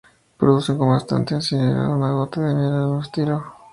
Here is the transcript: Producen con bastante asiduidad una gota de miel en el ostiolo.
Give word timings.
Producen 0.35 0.79
con 0.79 0.89
bastante 0.89 1.35
asiduidad 1.35 1.95
una 1.95 2.09
gota 2.11 2.41
de 2.41 2.55
miel 2.55 2.69
en 2.73 2.73
el 2.73 2.85
ostiolo. 2.95 3.43